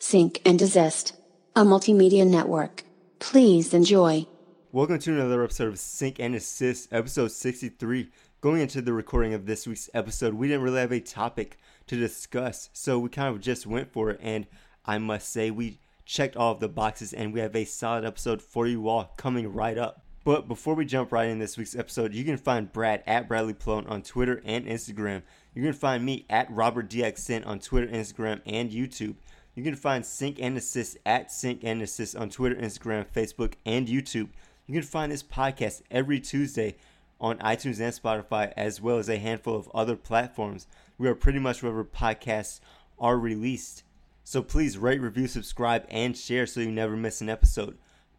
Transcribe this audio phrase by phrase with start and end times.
[0.00, 1.14] Sync and Desist,
[1.56, 2.84] a multimedia network.
[3.18, 4.28] Please enjoy.
[4.70, 8.08] Welcome to another episode of Sync and Assist, episode 63.
[8.40, 11.58] Going into the recording of this week's episode, we didn't really have a topic
[11.88, 14.20] to discuss, so we kind of just went for it.
[14.22, 14.46] And
[14.86, 18.40] I must say, we checked all of the boxes, and we have a solid episode
[18.40, 20.04] for you all coming right up.
[20.22, 23.54] But before we jump right in this week's episode, you can find Brad at Bradley
[23.54, 25.22] Plone on Twitter and Instagram.
[25.54, 29.16] You can find me at Robert DXN on Twitter, Instagram, and YouTube.
[29.58, 33.88] You can find Sync and Assist at Sync and Assist on Twitter, Instagram, Facebook, and
[33.88, 34.28] YouTube.
[34.68, 36.76] You can find this podcast every Tuesday
[37.20, 40.68] on iTunes and Spotify, as well as a handful of other platforms.
[40.96, 42.60] We are pretty much wherever podcasts
[43.00, 43.82] are released.
[44.22, 47.78] So please rate, review, subscribe, and share so you never miss an episode.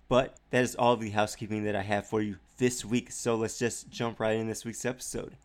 [0.10, 3.14] But that is all the housekeeping that I have for you this week.
[3.14, 5.38] So let's just jump right in this week's episode.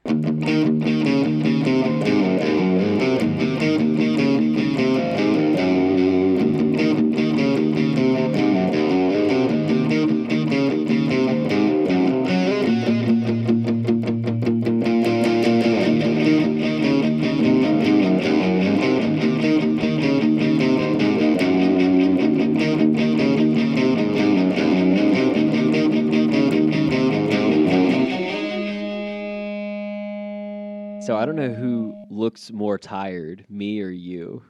[31.07, 34.43] So I don't know who looks more tired, me or you.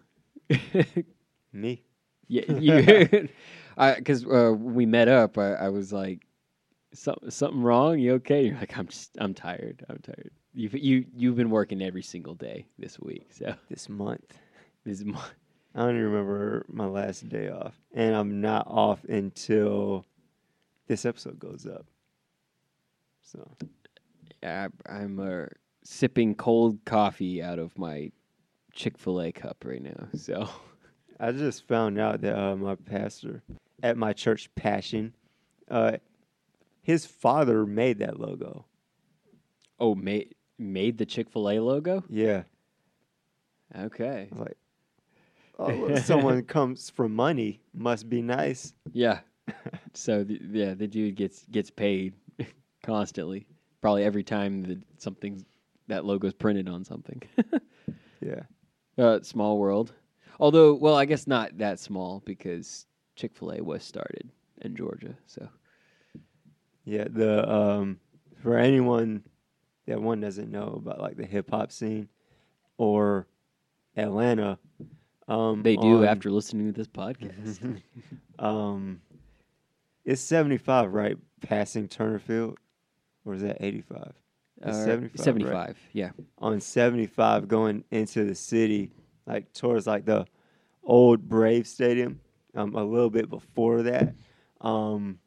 [1.53, 1.83] Me?
[2.29, 3.29] yeah, you.
[3.77, 6.29] Because uh, we met up, I, I was like,
[6.93, 7.99] "Something, something wrong?
[7.99, 9.85] You okay?" You're like, "I'm just, I'm tired.
[9.89, 14.39] I'm tired." You, you, you've been working every single day this week, so This month.
[14.85, 15.19] this is mo-
[15.75, 17.75] I don't even remember my last day off.
[17.93, 20.07] And I'm not off until
[20.87, 21.85] this episode goes up.
[23.25, 23.57] So,
[24.45, 25.47] I, I'm uh,
[25.85, 28.11] sipping cold coffee out of my
[28.73, 30.09] Chick Fil A cup right now.
[30.15, 30.49] So
[31.21, 33.43] I just found out that uh, my pastor
[33.83, 35.15] at my church, Passion,
[35.71, 35.99] uh,
[36.83, 38.67] his father made that logo.
[39.79, 42.05] oh, made made the Chick Fil A logo.
[42.09, 42.43] Yeah.
[43.77, 44.29] Okay.
[44.33, 44.57] Like,
[45.59, 48.73] oh, someone comes from money must be nice.
[48.93, 49.21] Yeah.
[49.93, 52.15] so the, yeah, the dude gets gets paid
[52.83, 53.47] constantly.
[53.81, 55.45] Probably every time that something's
[55.89, 57.23] that logo's printed on something.
[58.21, 58.45] Yeah.
[58.97, 59.93] uh, small world.
[60.41, 62.87] Although, well, I guess not that small because
[63.17, 64.31] Chick Fil A was started
[64.63, 65.15] in Georgia.
[65.27, 65.47] So
[66.87, 67.05] Yeah.
[67.11, 68.01] The um,
[68.43, 69.25] for anyone
[69.87, 72.09] that one doesn't know about like the hip hop scene
[72.79, 73.27] or
[73.95, 74.59] Atlanta,
[75.29, 77.81] um, they do on- after listening to this podcast.
[78.39, 79.03] um,
[80.07, 81.19] it's seventy five, right?
[81.43, 82.57] Passing Turner Field,
[83.27, 84.15] or is that eighty five?
[84.65, 85.77] It's Uh, 75, right?
[85.93, 86.11] yeah.
[86.39, 88.91] on 75 going into the city,
[89.27, 90.27] like towards like the
[90.83, 92.21] old Brave Stadium,
[92.55, 94.15] um, a little bit before that,
[94.61, 95.19] um,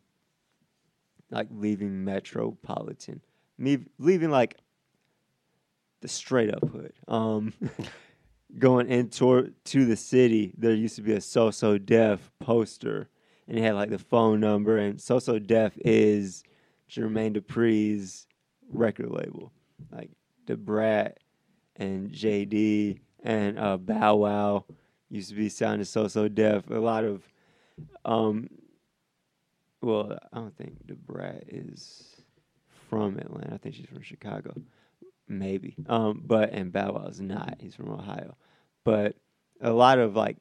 [1.30, 3.22] like leaving Metropolitan,
[3.58, 4.56] me leaving like
[6.02, 7.53] the straight up hood, um,
[8.59, 10.53] going in toward to the city.
[10.58, 13.09] There used to be a So So Def poster,
[13.47, 16.44] and it had like the phone number, and So So Def is
[16.90, 18.26] Jermaine Dupri's
[18.72, 19.51] record label,
[19.91, 20.11] like
[20.45, 21.19] Da Brat
[21.75, 24.66] and JD and uh, Bow Wow
[25.09, 26.69] used to be sounding so so deaf.
[26.69, 27.23] A lot of,
[28.05, 28.50] um,
[29.81, 32.16] well, I don't think Da Brat is
[32.89, 33.53] from Atlanta.
[33.53, 34.53] I think she's from Chicago,
[35.28, 35.75] maybe.
[35.88, 37.57] Um, but and Bow Wow is not.
[37.59, 38.35] He's from Ohio,
[38.84, 39.16] but
[39.61, 40.38] a lot of like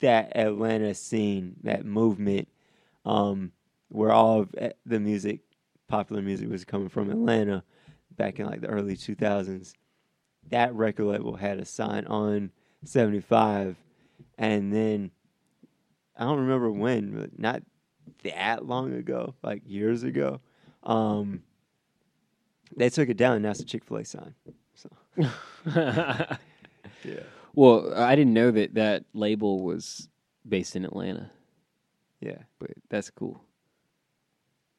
[0.00, 2.48] that Atlanta scene, that movement,
[3.04, 3.52] um,
[3.88, 5.40] where all of eh, the music
[5.92, 7.62] popular music was coming from Atlanta
[8.16, 9.74] back in like the early 2000s.
[10.48, 12.50] That record label had a sign on
[12.82, 13.76] 75,
[14.38, 15.10] and then
[16.16, 17.62] I don't remember when, but not
[18.22, 20.40] that long ago, like years ago.
[20.82, 21.42] Um,
[22.74, 24.34] they took it down, and now it's a Chick Fil A sign.
[24.74, 24.88] So
[25.76, 26.36] yeah,
[27.54, 30.08] well, I didn't know that that label was
[30.48, 31.30] based in Atlanta,
[32.22, 32.38] yeah.
[32.58, 33.44] but that's cool.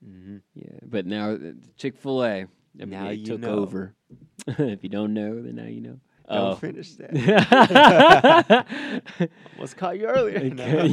[0.03, 1.37] Hmm Yeah, but now
[1.77, 2.45] Chick Fil A
[2.75, 3.59] Now you took know.
[3.59, 3.93] over.
[4.47, 5.99] if you don't know, then now you know.
[6.29, 6.55] Don't Oh.
[6.55, 7.13] finish that.
[7.13, 10.49] yeah, Almost caught you earlier.
[10.49, 10.87] No.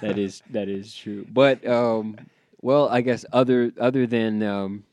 [0.00, 1.26] that is that is true.
[1.30, 2.16] But um,
[2.62, 4.84] well, I guess other other than um,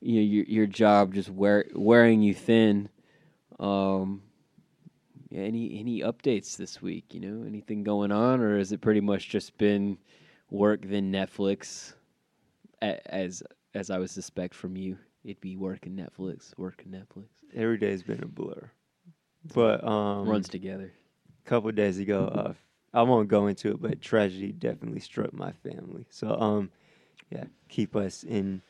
[0.00, 2.88] you know, your your job just wear, wearing you thin.
[3.60, 4.22] Um,
[5.30, 7.14] yeah, any any updates this week?
[7.14, 9.98] You know, anything going on, or has it pretty much just been
[10.50, 11.94] work than Netflix?
[12.82, 13.42] A- As
[13.74, 17.26] as I would suspect from you, it'd be work and Netflix, work and Netflix.
[17.54, 18.70] Every day's been a blur,
[19.54, 20.92] but um, Runs together.
[21.44, 22.52] A couple days ago, uh,
[22.94, 26.06] I won't go into it, but tragedy definitely struck my family.
[26.10, 26.70] So, um,
[27.30, 28.62] yeah, keep us in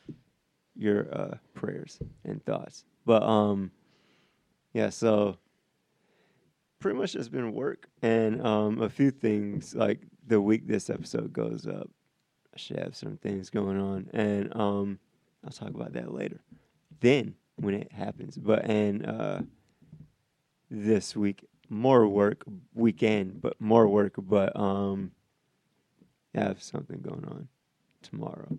[0.74, 2.84] your uh, prayers and thoughts.
[3.06, 3.70] But um,
[4.74, 5.38] yeah, so
[6.80, 11.32] pretty much it's been work and um, a few things like the week this episode
[11.32, 11.90] goes up.
[12.54, 14.98] I should have some things going on, and um,
[15.44, 16.40] I'll talk about that later.
[17.00, 19.40] Then when it happens, but and uh,
[20.70, 22.44] this week more work
[22.74, 25.12] weekend, but more work, but um,
[26.34, 27.48] I have something going on
[28.02, 28.56] tomorrow.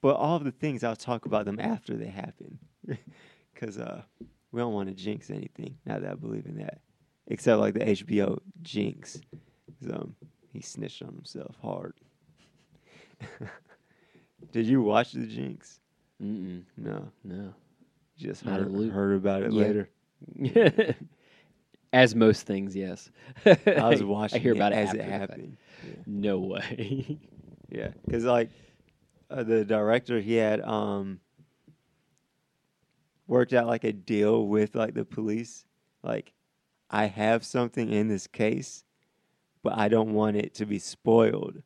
[0.00, 2.58] But all of the things I'll talk about them after they happen,
[3.54, 4.02] because uh,
[4.52, 5.76] we don't want to jinx anything.
[5.84, 6.80] Not that I believe in that,
[7.26, 9.20] except like the HBO jinx.
[9.92, 10.14] Um,
[10.58, 11.94] he snitched on himself hard.
[14.52, 15.78] Did you watch the jinx?
[16.22, 16.64] Mm-mm.
[16.76, 17.54] No, No.
[18.16, 19.84] just Not heard, heard about it Yeah.
[20.36, 20.94] later.
[21.92, 23.10] As most things, yes.
[23.46, 25.56] I was watching I hear it about it as it happened.
[25.86, 26.02] Yeah.
[26.06, 27.18] No way.
[27.70, 28.50] Yeah, because like
[29.30, 31.20] uh, the director, he had um
[33.26, 35.64] worked out like a deal with like the police.
[36.02, 36.32] Like,
[36.90, 38.84] I have something in this case,
[39.62, 41.62] but I don't want it to be spoiled,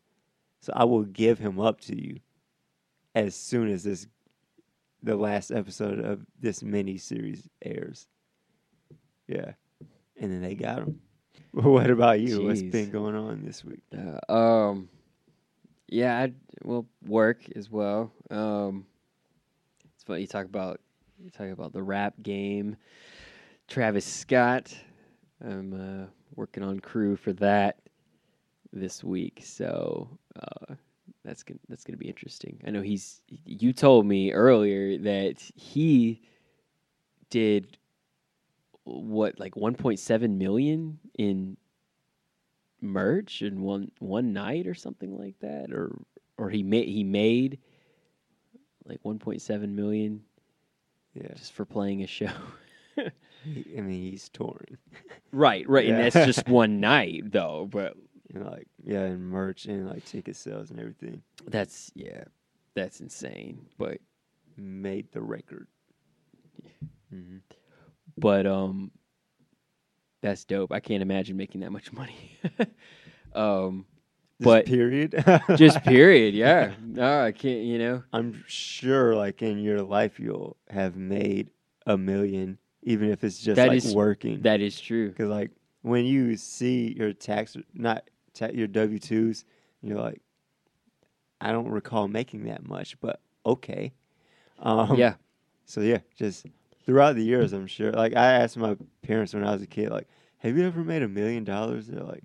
[0.60, 2.20] so I will give him up to you
[3.14, 4.06] as soon as this
[5.02, 8.06] the last episode of this mini series airs.
[9.26, 9.52] Yeah,
[10.18, 11.00] and then they got him.
[11.52, 12.44] What about you?
[12.46, 13.82] What's been going on this week?
[13.94, 14.88] Uh, um,
[15.86, 16.32] yeah, I
[16.64, 18.10] well work as well.
[18.30, 18.86] Um,
[19.94, 20.80] it's funny you talk about
[21.22, 22.76] you talk about the rap game.
[23.68, 24.74] Travis Scott,
[25.44, 27.81] I'm uh, working on crew for that
[28.72, 30.08] this week, so
[30.40, 30.74] uh,
[31.24, 32.60] that's gonna that's gonna be interesting.
[32.66, 33.20] I know he's.
[33.44, 36.20] You told me earlier that he
[37.30, 37.78] did
[38.84, 41.56] what like 1.7 million in
[42.80, 45.96] merch in one one night or something like that or
[46.36, 47.58] or he made he made
[48.84, 50.20] like 1.7 million
[51.14, 52.26] Yeah, just for playing a show
[52.98, 54.76] I mean he's touring.
[55.30, 55.94] right right Yeah.
[55.98, 57.96] and that's just one night though but
[58.34, 61.22] And like yeah, and merch and like ticket sales and everything.
[61.46, 62.24] That's yeah
[62.74, 63.98] that's insane but
[64.56, 65.66] made the record.
[67.10, 67.38] hmm
[68.16, 68.90] but um
[70.22, 70.70] that's dope.
[70.72, 72.38] I can't imagine making that much money.
[73.34, 73.86] Um
[74.40, 75.14] But- period,
[75.56, 76.72] just period yeah.
[76.84, 78.02] No i can't you know?
[78.12, 81.48] I'm sure, like in your life, you'll have made
[81.86, 84.42] a million, even if it's just That like is- working.
[84.42, 85.08] that is true.
[85.10, 85.50] Because like
[85.82, 89.44] when you see your tax, not ta- your W twos,
[89.82, 90.20] you're like,
[91.40, 93.92] I don't recall making that much, but okay.
[94.58, 95.14] Um, yeah
[95.64, 96.46] So yeah, just
[96.86, 97.92] throughout the years, I'm sure.
[97.92, 100.06] Like I asked my parents when I was a kid, like,
[100.38, 102.22] "Have you ever made a million dollars?" They're like,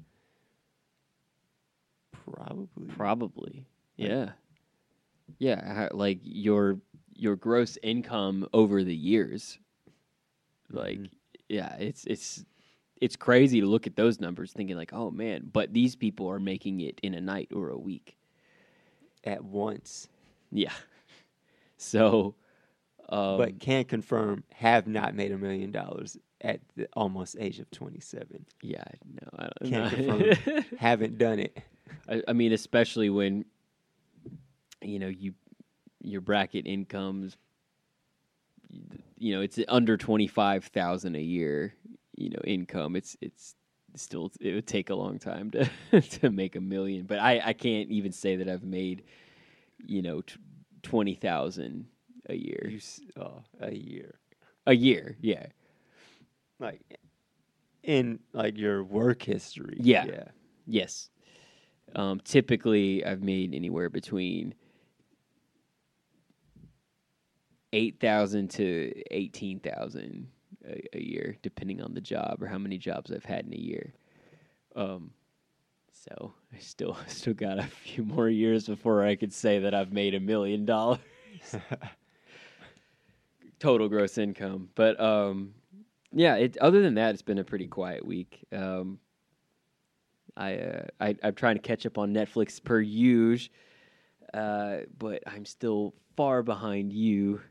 [2.11, 3.65] "Probably." Probably.
[3.97, 4.31] Like- Yeah.
[5.39, 6.79] Yeah, like your
[7.13, 9.59] your gross income over the years.
[10.69, 11.09] Like Mhm.
[11.49, 12.45] yeah, it's it's
[13.01, 16.39] it's crazy to look at those numbers thinking like, "Oh man, but these people are
[16.39, 18.17] making it in a night or a week."
[19.23, 20.07] at once,
[20.51, 20.71] Yeah.
[21.77, 22.35] So
[23.09, 27.69] um but can confirm have not made a million dollars at the almost age of
[27.71, 28.45] 27.
[28.61, 30.61] yeah, no, I don't Can't know.
[30.77, 31.57] Haven't done it.
[32.07, 33.45] I, I mean, especially when
[34.81, 35.33] you know you
[36.01, 37.35] your bracket incomes,
[39.17, 41.73] you know, it's under twenty five thousand a year.
[42.17, 42.95] You know, income.
[42.95, 43.55] It's it's
[43.95, 47.05] still it would take a long time to to make a million.
[47.05, 49.03] But I I can't even say that I've made
[49.85, 50.35] you know t-
[50.81, 51.85] twenty thousand
[52.29, 52.67] a year.
[52.69, 52.79] You
[53.21, 54.15] oh, a year,
[54.65, 55.47] A year, yeah,
[56.59, 56.81] like
[57.83, 59.77] in like your work history.
[59.79, 60.05] Yeah.
[60.05, 60.23] yeah.
[60.65, 61.09] yes.
[61.95, 64.53] Um, typically, I've made anywhere between
[67.73, 70.27] eight thousand to eighteen thousand
[70.67, 73.57] a, a year, depending on the job or how many jobs I've had in a
[73.57, 73.93] year.
[74.75, 75.11] Um,
[75.91, 79.91] so I still still got a few more years before I could say that I've
[79.91, 80.99] made a million dollars
[83.59, 84.69] total gross income.
[84.75, 85.53] But um,
[86.11, 88.45] yeah, it, other than that, it's been a pretty quiet week.
[88.51, 88.99] Um,
[90.35, 93.53] I, uh, I I'm trying to catch up on Netflix per usual,
[94.33, 97.41] uh, but I'm still far behind you.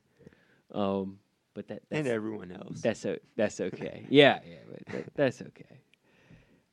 [0.73, 1.19] Um,
[1.57, 2.83] but that that's, and everyone else.
[2.83, 4.07] that's o- that's okay.
[4.11, 5.81] yeah, yeah, but that, that's okay.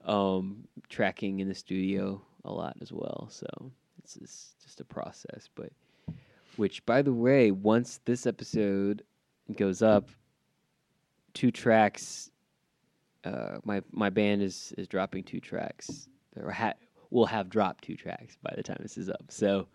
[0.06, 3.48] Um, tracking in the studio a lot as well, so
[4.04, 5.50] it's just, just a process.
[5.56, 5.72] But
[6.58, 9.04] which, by the way, once this episode
[9.56, 10.10] goes up,
[11.34, 12.30] two tracks
[13.24, 16.74] uh, my my band is is dropping two tracks, or ha-
[17.10, 19.24] will have dropped two tracks by the time this is up.
[19.30, 19.68] So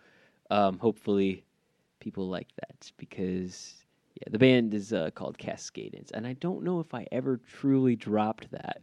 [0.51, 1.45] um, hopefully
[1.99, 3.75] people like that because
[4.19, 7.95] yeah, the band is uh, called Cascadence, and I don't know if I ever truly
[7.95, 8.83] dropped that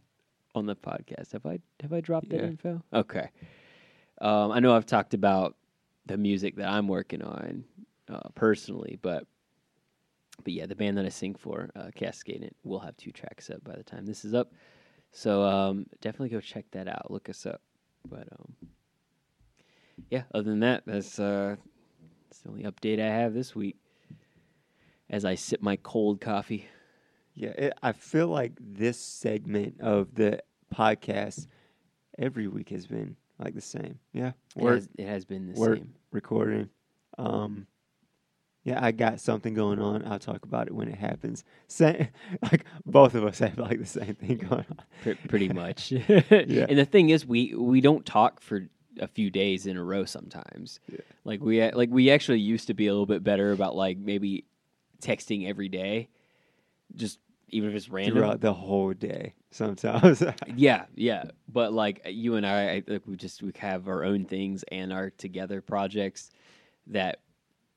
[0.54, 1.32] on the podcast.
[1.32, 1.58] Have I?
[1.82, 2.46] Have I dropped that Yeah.
[2.46, 2.82] info?
[2.92, 3.28] Okay.
[4.20, 5.56] Um, I know I've talked about
[6.06, 7.64] the music that I'm working on
[8.08, 9.26] uh, personally, but
[10.42, 13.62] but yeah, the band that I sing for, uh, Cascadence, will have two tracks up
[13.64, 14.52] by the time this is up.
[15.12, 17.10] So um, definitely go check that out.
[17.10, 17.60] Look us up.
[18.08, 18.54] But um,
[20.10, 21.56] yeah, other than that, that's uh,
[22.24, 23.76] that's the only update I have this week.
[25.08, 26.66] As I sip my cold coffee.
[27.34, 30.40] Yeah, it, I feel like this segment of the
[30.74, 31.46] podcast
[32.18, 33.98] every week has been like the same.
[34.12, 35.92] Yeah, It has, it has been the same.
[36.10, 36.70] recording.
[37.18, 37.66] Um,
[38.64, 40.04] yeah, I got something going on.
[40.06, 41.44] I'll talk about it when it happens.
[41.68, 42.08] Same,
[42.42, 44.80] like both of us have like the same thing going on.
[45.02, 45.92] Pre- pretty much.
[45.92, 48.66] And the thing is, we we don't talk for
[48.98, 50.80] a few days in a row sometimes.
[50.90, 50.98] Yeah.
[51.24, 54.46] Like we like we actually used to be a little bit better about like maybe
[55.00, 56.08] texting every day,
[56.94, 58.14] just even if it's random.
[58.16, 59.34] throughout the whole day.
[59.50, 60.22] Sometimes,
[60.56, 61.24] Yeah, yeah.
[61.48, 64.92] But like you and I, I like we just we have our own things and
[64.92, 66.30] our together projects
[66.88, 67.20] that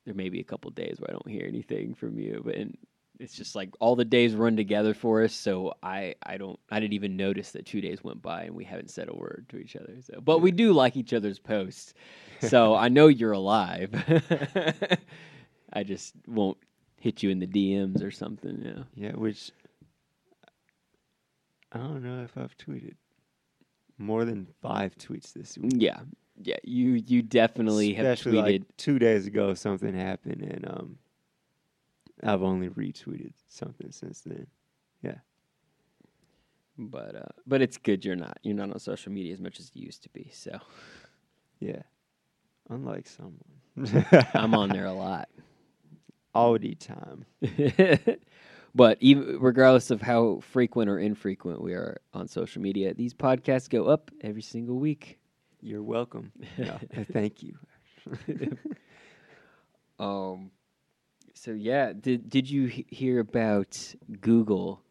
[0.06, 2.78] there may be a couple days where I don't hear anything from you, but and
[3.20, 5.34] it's just like all the days run together for us.
[5.34, 8.64] So I I don't I didn't even notice that two days went by and we
[8.64, 9.96] haven't said a word to each other.
[10.02, 11.94] So, but we do like each other's posts,
[12.42, 13.94] so I know you're alive.
[15.74, 16.58] I just won't
[17.00, 18.62] hit you in the DMs or something.
[18.64, 18.84] Yeah.
[19.08, 19.52] yeah, which
[21.72, 22.96] I don't know if I've tweeted
[23.98, 25.74] more than five tweets this week.
[25.76, 26.00] Yeah,
[26.42, 26.58] yeah.
[26.64, 28.60] You you definitely Especially have tweeted.
[28.60, 30.98] like two days ago, something happened, and um,
[32.24, 34.48] I've only retweeted something since then.
[35.02, 35.20] Yeah,
[36.78, 39.72] but uh, but it's good you're not you're not on social media as much as
[39.74, 40.30] you used to be.
[40.34, 40.60] So
[41.60, 41.82] Yeah,
[42.70, 45.30] unlike someone, I'm on there a lot.
[46.60, 47.26] the time.
[48.76, 53.70] but even regardless of how frequent or infrequent we are on social media, these podcasts
[53.70, 55.20] go up every single week.
[55.62, 56.32] You're welcome.
[56.58, 57.58] No, uh, thank you.
[60.00, 60.52] Um,
[61.34, 64.82] so yeah, did did you he- hear about Google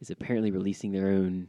[0.00, 1.46] is apparently releasing their own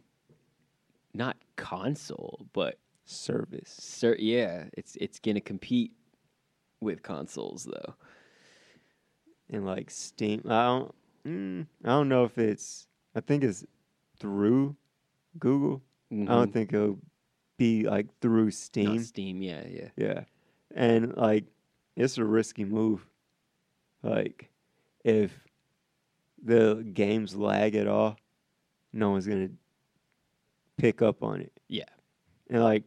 [1.15, 3.75] not console, but Service.
[3.77, 5.91] Sir, yeah, it's it's gonna compete
[6.79, 7.95] with consoles though.
[9.51, 10.41] And like Steam.
[10.47, 10.95] I don't.
[11.27, 12.87] Mm, I don't know if it's.
[13.15, 13.65] I think it's
[14.19, 14.75] through
[15.39, 15.81] Google.
[16.11, 16.27] I Mhm.
[16.27, 16.99] don't think it'll
[17.57, 18.99] be like through Not Steam.
[19.03, 19.89] Steam, yeah, yeah.
[19.95, 20.23] Yeah,
[20.73, 21.45] and like
[21.95, 23.05] it's a risky move.
[24.03, 24.49] Like
[25.03, 25.47] if
[26.43, 28.17] the games lag at all,
[28.93, 29.49] no one's gonna
[30.77, 31.51] pick up on it.
[31.67, 31.85] Yeah.
[32.49, 32.83] and like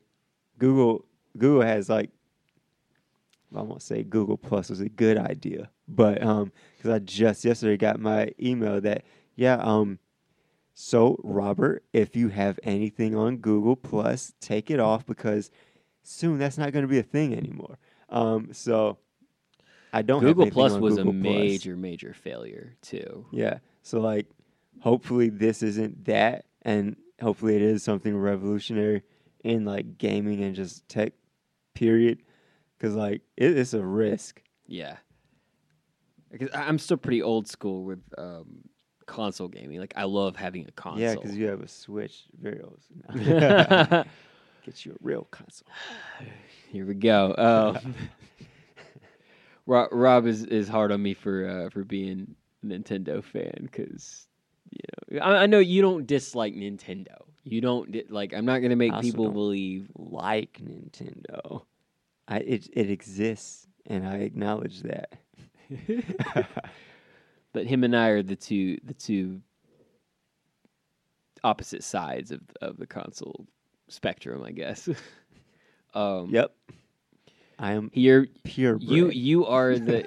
[0.59, 1.04] Google,
[1.38, 2.11] Google has like
[3.54, 7.76] I won't say Google Plus was a good idea, but um, because I just yesterday
[7.76, 9.05] got my email that
[9.37, 9.99] yeah um,
[10.75, 15.50] so Robert, if you have anything on Google Plus, take it off because
[16.03, 17.79] soon that's not going to be a thing anymore.
[18.09, 18.99] Um, so
[19.93, 21.23] I don't Google Plus was Google a Plus.
[21.23, 23.25] major, major failure too.
[23.31, 23.59] Yeah.
[23.83, 24.26] So like,
[24.81, 29.03] hopefully this isn't that, and hopefully it is something revolutionary
[29.45, 31.12] in like gaming and just tech,
[31.75, 32.19] period.
[32.76, 34.43] Because like it, it's a risk.
[34.67, 34.97] Yeah,
[36.38, 38.64] because I'm still pretty old school with um,
[39.07, 39.79] console gaming.
[39.79, 41.00] Like I love having a console.
[41.00, 42.25] Yeah, because you have a Switch.
[42.41, 42.81] Very old.
[43.14, 45.69] Get you a real console.
[46.71, 47.35] Here we go.
[47.37, 47.95] Um,
[49.67, 54.26] Rob, Rob is, is hard on me for uh, for being a Nintendo fan because
[54.71, 57.17] you know I, I know you don't dislike Nintendo.
[57.45, 58.33] You don't di- like.
[58.35, 59.88] I'm not gonna make people believe.
[59.97, 61.62] Like Nintendo,
[62.26, 65.12] I it it exists, and I acknowledge that.
[67.52, 69.40] but him and I are the two the two
[71.42, 73.47] opposite sides of of the console
[73.88, 74.88] spectrum, I guess.
[75.94, 76.52] um, yep.
[77.59, 78.76] I am You're pure.
[78.80, 80.06] you you are the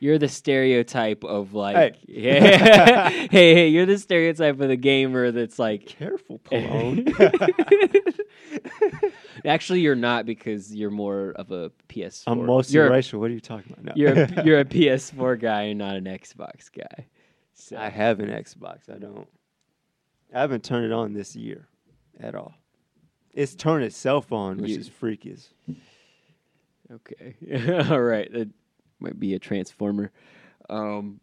[0.00, 1.94] you're the stereotype of like Hey.
[2.08, 7.06] yeah hey hey you're the stereotype of the gamer that's like careful, Pallone.
[9.44, 12.24] Actually you're not because you're more of a PS4.
[12.26, 13.18] I'm you're, multiracial.
[13.20, 13.84] What are you talking about?
[13.84, 13.92] No.
[13.96, 17.06] you're a, you're a PS4 guy and not an Xbox guy.
[17.54, 18.88] So I have an Xbox.
[18.88, 19.26] I don't.
[20.34, 21.66] I haven't turned it on this year
[22.20, 22.54] at all.
[23.32, 25.46] It's turned itself on, which You- is freakish.
[26.90, 27.34] Okay.
[27.90, 28.32] All right.
[28.32, 28.48] That
[29.00, 30.10] might be a transformer.
[30.70, 31.20] Um,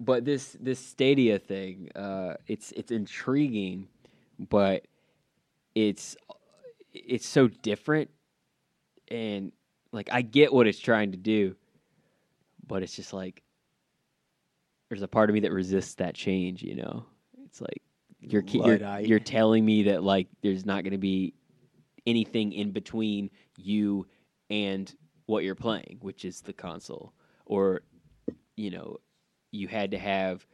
[0.00, 3.88] but this this Stadia thing, uh, it's it's intriguing,
[4.38, 4.86] but
[5.74, 6.16] it's
[6.94, 8.10] it's so different,
[9.08, 9.52] and
[9.92, 11.56] like I get what it's trying to do,
[12.66, 13.42] but it's just like
[14.88, 16.62] there's a part of me that resists that change.
[16.62, 17.06] You know,
[17.44, 17.82] it's like
[18.20, 21.34] you're you're, you're telling me that like there's not going to be
[22.06, 24.06] anything in between you
[24.50, 24.94] and
[25.26, 27.12] what you're playing, which is the console,
[27.46, 27.82] or
[28.56, 28.98] you know,
[29.50, 30.46] you had to have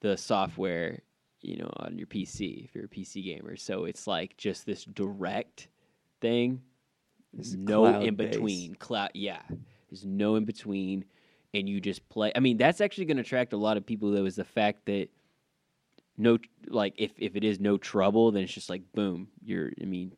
[0.00, 1.02] the software,
[1.40, 3.56] you know, on your PC if you're a PC gamer.
[3.56, 5.68] So it's like just this direct
[6.24, 6.62] thing.
[7.38, 8.76] It's no in between.
[8.76, 9.42] Cloud, yeah.
[9.90, 11.04] There's no in between,
[11.52, 12.32] and you just play.
[12.34, 14.10] I mean, that's actually going to attract a lot of people.
[14.10, 15.08] Though, is the fact that
[16.16, 16.38] no,
[16.68, 19.28] like if if it is no trouble, then it's just like boom.
[19.44, 20.12] You're, I mean,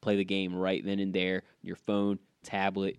[0.00, 1.42] play the game right then and there.
[1.62, 2.98] Your phone, tablet,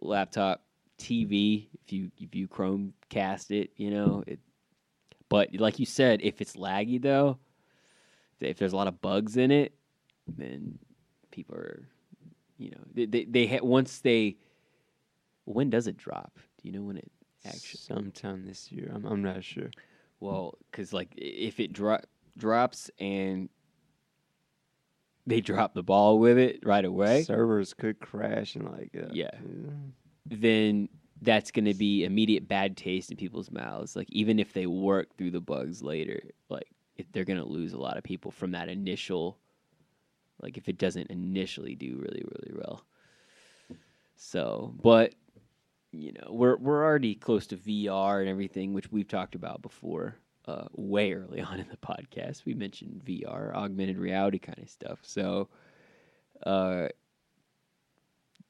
[0.00, 0.62] laptop,
[0.98, 1.66] TV.
[1.84, 4.38] If you if you Chromecast it, you know it.
[5.28, 7.38] But like you said, if it's laggy though,
[8.38, 9.74] if there's a lot of bugs in it,
[10.28, 10.78] then
[11.32, 11.88] people are,
[12.58, 14.36] you know, they they, they ha- once they.
[15.44, 16.38] When does it drop?
[16.60, 17.10] Do you know when it
[17.44, 17.80] actually?
[17.80, 18.92] sometime this year.
[18.94, 19.70] I'm I'm not sure.
[20.20, 21.98] Well, because like if it dro-
[22.38, 23.48] drops and
[25.26, 29.30] they drop the ball with it right away, Servers could crash and like uh, Yeah.
[29.34, 29.70] uh,
[30.26, 30.88] then
[31.20, 33.94] that's going to be immediate bad taste in people's mouths.
[33.96, 37.72] Like even if they work through the bugs later, like if they're going to lose
[37.72, 39.38] a lot of people from that initial.
[40.42, 42.84] Like if it doesn't initially do really really well.
[44.16, 45.14] So, but
[45.92, 50.16] you know, we're we're already close to VR and everything, which we've talked about before.
[50.48, 54.98] Uh, way early on in the podcast, we mentioned VR, augmented reality kind of stuff.
[55.02, 55.48] So,
[56.44, 56.88] uh,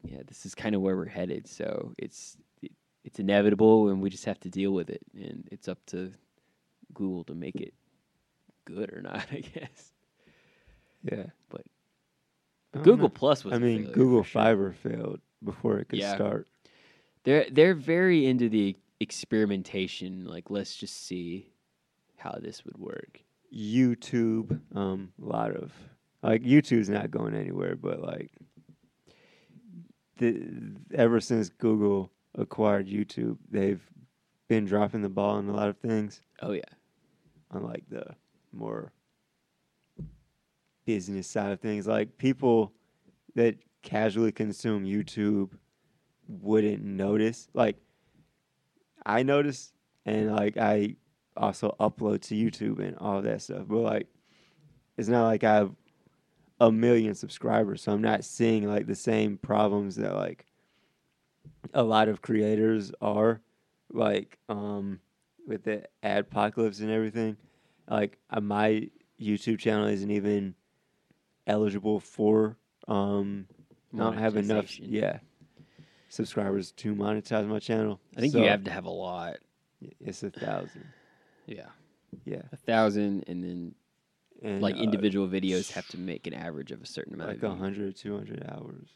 [0.03, 1.47] yeah, this is kind of where we're headed.
[1.47, 2.73] So it's it,
[3.05, 5.03] it's inevitable, and we just have to deal with it.
[5.15, 6.13] And it's up to
[6.95, 7.75] Google to make it
[8.65, 9.93] good or not, I guess.
[11.03, 11.27] yeah.
[11.51, 11.63] But
[12.73, 13.09] Google know.
[13.09, 13.55] Plus was.
[13.55, 14.43] I mean, Google sure.
[14.43, 16.15] Fiber failed before it could Yeah.
[16.15, 16.49] start.
[17.25, 20.25] They're they're very into the experimentation.
[20.25, 21.49] Like, let's just see
[22.17, 23.21] how this would work.
[23.55, 25.73] YouTube, um, a lot of
[26.23, 28.31] like YouTube's not going anywhere, but like
[30.19, 30.49] the
[30.95, 33.83] ever since Google acquired YouTube, they've
[34.49, 36.21] been dropping the ball on a lot of things.
[36.41, 36.63] Oh yeah,
[37.51, 38.15] Unlike the
[38.53, 38.93] more
[40.85, 42.73] business side of things, like people
[43.35, 45.51] that casually consume YouTube
[46.29, 47.49] wouldn't notice.
[47.55, 47.77] Like
[49.05, 49.73] I notice,
[50.07, 50.97] and like I
[51.37, 53.65] also upload to YouTube and all that stuff.
[53.69, 54.07] But like,
[54.97, 55.73] it's not like I have
[56.61, 60.47] a million subscribers, so I'm not seeing like the same problems that like
[61.75, 63.41] a lot of creators are,
[63.93, 65.01] like um
[65.47, 67.37] with the ad apocalypse and everything.
[67.89, 68.89] Like uh, my
[69.21, 70.55] YouTube channel isn't even
[71.47, 72.57] eligible for
[72.89, 73.47] um
[73.97, 74.87] don't have enough Monetization.
[74.89, 75.19] yeah
[76.09, 77.99] subscribers to monetize my channel.
[78.17, 79.37] I think So, you have to have a lot.
[80.01, 80.93] it's a thousand.
[81.47, 81.69] Yeah,
[82.25, 82.43] Yeah.
[82.53, 83.75] a thousand, and then
[84.43, 87.37] And like uh, individual videos have to make an average of a certain amount like
[87.43, 87.61] of views.
[87.61, 88.89] 100 200 hours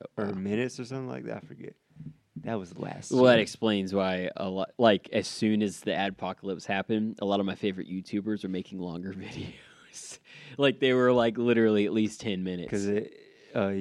[0.00, 0.32] Oh, or wow.
[0.32, 1.38] minutes or something like that.
[1.38, 1.74] I forget.
[2.44, 3.12] That was the last.
[3.12, 4.72] Well, that explains why a lot.
[4.78, 8.48] Like as soon as the ad apocalypse happened, a lot of my favorite YouTubers are
[8.48, 9.54] making longer videos.
[10.58, 12.66] like they were like literally at least ten minutes.
[12.66, 13.14] because it,
[13.54, 13.72] uh,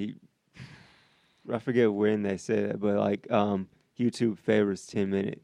[1.52, 3.68] I forget when they said it, but like um,
[4.00, 5.42] YouTube favors 10 minute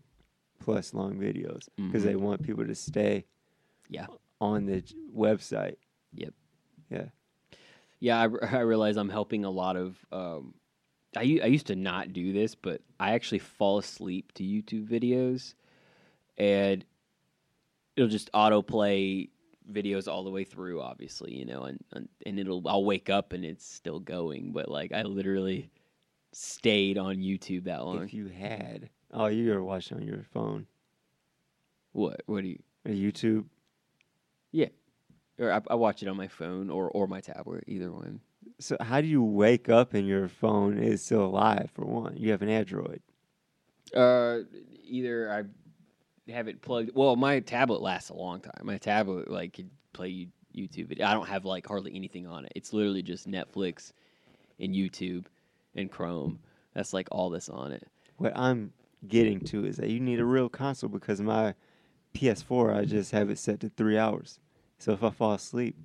[0.60, 2.06] plus long videos because Mhm.
[2.06, 3.26] they want people to stay
[3.90, 4.08] Yeah.
[4.40, 5.78] on the j- website.
[6.14, 6.34] Yep.
[6.92, 7.06] Yeah.
[8.00, 9.98] Yeah, I, I realize I'm helping a lot of.
[10.12, 10.54] Um,
[11.16, 15.56] I I used to not do this, but I actually fall asleep to YouTube videos,
[16.38, 16.86] and
[17.96, 19.30] it'll just autoplay
[19.72, 20.82] videos all the way through.
[20.82, 24.70] Obviously, you know, and, and and it'll I'll wake up and it's still going, but
[24.70, 25.70] like I literally
[26.34, 28.04] stayed on YouTube that long.
[28.04, 30.68] If you had, oh, you were watching on your phone
[31.94, 32.22] what?
[32.26, 32.60] What do you?
[32.86, 33.46] YouTube.
[34.52, 34.68] Yeah
[35.40, 38.22] or I, I watch it on my phone or or my tablet, either one.
[38.60, 41.70] So how do you wake up and your phone is still alive?
[41.74, 43.02] For one, you have an Android.
[43.96, 44.40] Uh,
[44.84, 45.44] either I
[46.30, 46.92] have it plugged.
[46.96, 48.54] Well, my tablet lasts a long time.
[48.64, 50.88] My tablet like could play YouTube.
[50.88, 51.06] Video.
[51.06, 52.52] I don't have like hardly anything on it.
[52.56, 53.94] It's literally just Netflix
[54.60, 55.26] and YouTube
[55.76, 56.40] and Chrome.
[56.74, 57.88] That's like all that's on it.
[58.18, 58.74] What I'm
[59.08, 61.54] getting to is that you need a real console because my
[62.16, 64.40] PS4, I just have it set to three hours.
[64.80, 65.76] So if I fall asleep,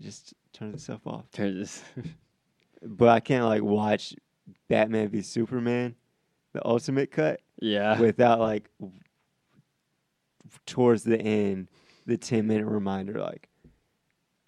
[0.00, 1.24] it just turns itself off.
[1.32, 1.82] Turn this.
[2.86, 4.14] But I can't like watch
[4.68, 5.94] Batman v Superman,
[6.52, 7.98] the Ultimate Cut, Yeah.
[7.98, 8.68] without like
[10.66, 11.68] towards the end
[12.06, 13.48] the 10 minute reminder like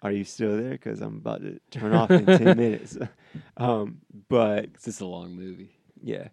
[0.01, 2.97] are you still there because i'm about to turn off in 10 minutes
[3.57, 5.71] um but It's a long movie.
[6.03, 6.27] yeah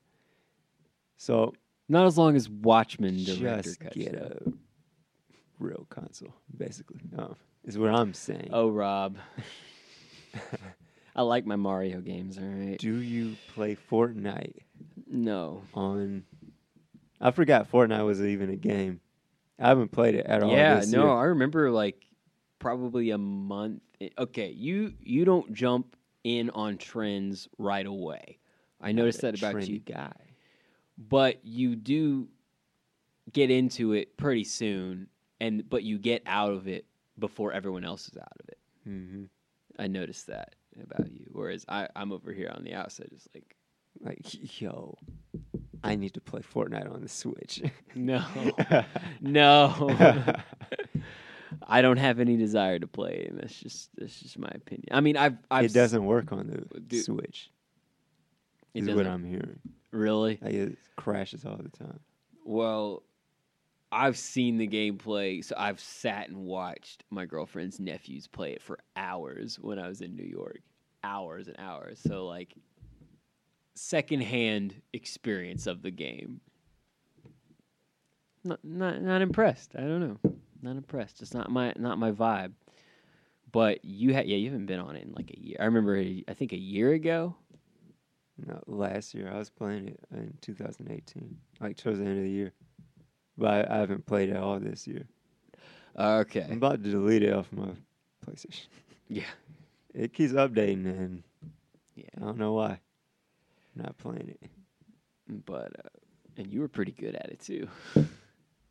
[1.16, 1.54] so
[1.88, 3.94] Not as long as Watchmen director just cut.
[3.94, 4.52] get a
[5.58, 9.16] real console basically um, is what i'm saying Oh, Rob.
[11.16, 12.38] I like my Mario games.
[12.38, 12.76] All right.
[12.78, 14.56] do you play fortnite
[15.06, 15.62] No.
[15.72, 16.24] on
[17.20, 19.00] i forgot fortnite was even a game
[19.58, 20.82] i haven't played it at all yeah.
[20.86, 21.04] No.
[21.04, 21.12] year.
[21.12, 22.06] I remember like
[22.58, 23.82] probably a month.
[24.18, 24.50] Okay.
[24.50, 28.38] You you don't jump in on trends right away.
[28.80, 29.78] I noticed that about you.
[29.78, 30.12] guy
[30.96, 32.28] but you do
[33.32, 35.08] get into it pretty soon
[35.40, 36.84] and but you get out of it
[37.18, 39.24] before everyone else is out of it mm-hmm.
[39.78, 43.56] i noticed that about you whereas I, i'm over here on the outside just like
[44.00, 44.96] like yo
[45.84, 47.62] i need to play fortnite on the switch.
[47.94, 48.24] No.
[49.20, 50.34] No.
[51.68, 53.26] I don't have any desire to play.
[53.28, 54.88] And that's just that's just my opinion.
[54.90, 57.50] I mean i've, I've it doesn't work on the Dude, switch
[58.74, 59.60] Is what i'm hearing.
[59.92, 60.38] Really?
[60.42, 62.00] Like it crashes all the time.
[62.44, 63.04] Well,
[63.92, 68.80] I've seen the gameplay, so I've sat and watched my girlfriend's nephews play it for
[68.96, 70.58] hours when I was in New York.
[71.04, 72.00] Hours and hours.
[72.04, 72.54] So like
[73.74, 76.40] secondhand experience of the game.
[78.44, 79.72] Not not not impressed.
[79.76, 80.32] I don't know.
[80.62, 81.22] Not impressed.
[81.22, 82.52] It's not my not my vibe.
[83.52, 85.56] But you had yeah, you haven't been on it in like a year.
[85.60, 87.36] I remember I think a year ago.
[88.46, 92.30] no last year i was playing it in 2018 like towards the end of the
[92.30, 92.52] year
[93.38, 95.06] but i, I haven't played it all this year
[95.96, 96.44] Okay.
[96.50, 97.70] i'm about to delete it off my
[98.26, 98.66] playstation
[99.08, 99.30] Yeah.
[99.94, 101.22] it keeps updating and
[101.94, 102.10] Yeah.
[102.16, 102.78] i don't know why i'm
[103.74, 104.50] not playing it
[105.46, 105.88] But uh,
[106.36, 107.68] and you were pretty good at it too.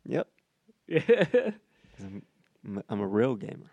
[0.04, 0.28] yep
[0.90, 2.22] I'm,
[2.88, 3.70] I'm a real gamer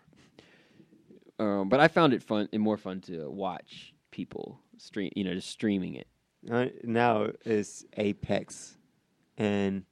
[1.38, 5.10] um, but I found it fun and more fun to watch people stream.
[5.16, 6.06] You know, just streaming it.
[6.50, 8.76] Uh, now it's Apex,
[9.38, 9.84] and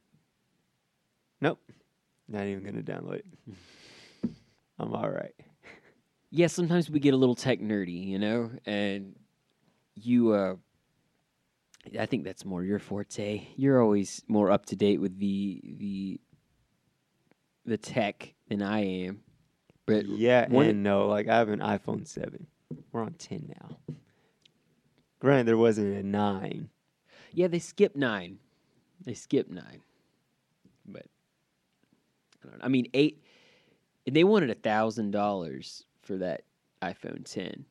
[1.40, 1.59] nope,
[2.29, 3.26] not even gonna download it.
[4.79, 5.35] I'm all right.
[6.31, 9.16] Yeah, sometimes we get a little tech nerdy, you know, and
[9.94, 10.33] you.
[10.33, 10.55] uh
[11.99, 13.47] I think that's more your forte.
[13.57, 16.21] You're always more up to date with the the
[17.64, 19.21] the tech than I am.
[19.87, 21.09] But yeah one- and no.
[21.09, 22.47] Like I have an iPhone seven.
[22.93, 23.95] We're on ten now.
[25.21, 26.71] Granted, there wasn't a nine.
[27.33, 28.38] Yeah, they skipped nine.
[29.05, 29.83] They skipped nine.
[30.87, 31.07] But
[32.43, 32.64] I don't know.
[32.64, 33.23] I mean, eight.
[34.07, 36.43] and They wanted a thousand dollars for that
[36.83, 37.64] iPhone 10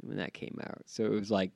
[0.00, 0.82] when that came out.
[0.86, 1.52] So it was like,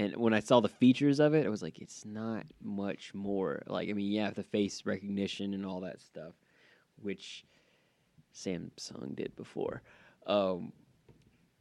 [0.00, 3.62] and when I saw the features of it, I was like, it's not much more.
[3.66, 6.32] Like, I mean, yeah, the face recognition and all that stuff,
[7.02, 7.44] which
[8.34, 9.82] Samsung did before.
[10.26, 10.72] Um,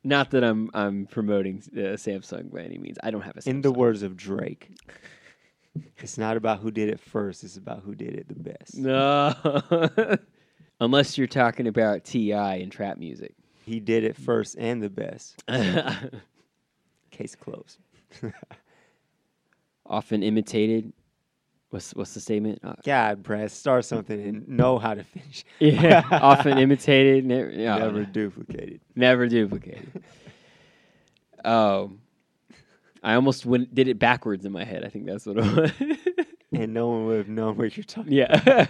[0.05, 2.97] not that I'm I'm promoting uh, Samsung by any means.
[3.03, 3.47] I don't have a Samsung.
[3.47, 4.71] In the words of Drake,
[5.97, 7.43] it's not about who did it first.
[7.43, 8.77] It's about who did it the best.
[8.77, 10.17] No.
[10.79, 12.55] Unless you're talking about T.I.
[12.55, 13.33] and trap music.
[13.65, 15.43] He did it first and the best.
[17.11, 17.79] Case closed.
[19.85, 20.93] Often imitated.
[21.71, 22.59] What's what's the statement?
[22.63, 25.45] Uh, God, Brad, start something and know how to finish.
[25.59, 28.81] yeah, often imitated, never, Never duplicated.
[28.95, 30.03] never duplicated.
[31.45, 32.01] Um,
[33.01, 34.83] I almost went, did it backwards in my head.
[34.83, 35.71] I think that's what it was.
[36.51, 38.65] And no one would have known what you're talking yeah,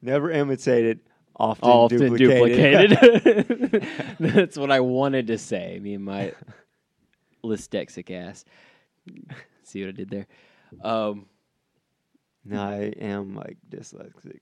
[0.00, 1.00] Never imitated,
[1.34, 2.90] often, often duplicated.
[3.00, 3.86] duplicated.
[4.20, 5.80] that's what I wanted to say.
[5.82, 6.32] Me and my
[7.44, 8.44] lisdexic ass.
[9.62, 10.26] See what I did there?
[10.82, 11.26] Um,
[12.44, 14.40] no, I am like dyslexic.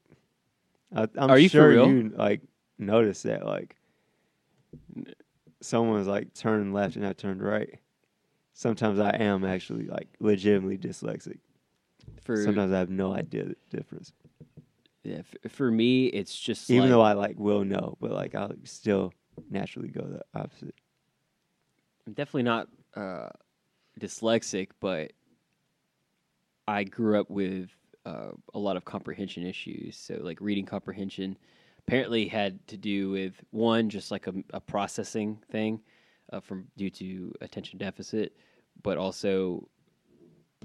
[0.94, 1.86] I, I'm Are you for sure real?
[1.86, 2.40] you like
[2.78, 3.76] noticed that like
[5.60, 7.78] someone was like turning left and I turned right.
[8.54, 11.38] Sometimes I am actually like legitimately dyslexic.
[12.22, 14.12] for Sometimes I have no idea the difference.
[15.04, 18.34] yeah, f- for me, it's just Even like, though I like will know, but like
[18.34, 19.12] I'll still
[19.50, 20.74] naturally go the opposite.
[22.06, 23.28] I'm definitely not uh,
[24.00, 25.12] dyslexic, but
[26.66, 27.70] I grew up with
[28.04, 29.96] uh, a lot of comprehension issues.
[29.96, 31.36] So, like reading comprehension,
[31.78, 35.80] apparently had to do with one, just like a, a processing thing
[36.32, 38.36] uh, from due to attention deficit,
[38.82, 39.68] but also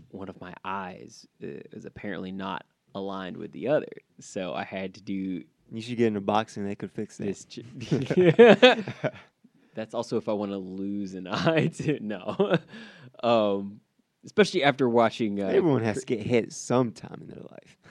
[0.10, 2.66] one of my eyes uh, is apparently not
[2.96, 3.88] aligned with the other.
[4.20, 7.26] So I had to do You should get in into boxing; they could fix that.
[7.26, 7.46] this.
[9.76, 11.98] That's also if I want to lose an eye too.
[12.02, 12.58] No.
[13.24, 13.80] um,
[14.26, 15.42] especially after watching.
[15.42, 17.78] Uh, Everyone has to get hit sometime in their life.